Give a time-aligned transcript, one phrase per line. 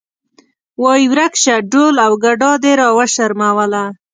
[0.81, 3.83] وایې ورک شه ډول او ګډا دې راوشرموله.